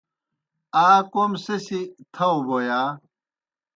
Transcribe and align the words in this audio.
آ 0.85 0.87
کوْم 1.11 1.31
سہ 1.43 1.55
سیْ 1.65 1.79
تھاؤ 2.13 2.37
بوْ 2.47 2.57
یا؟ 2.67 2.81